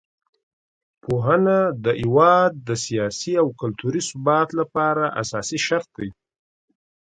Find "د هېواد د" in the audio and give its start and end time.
1.85-2.69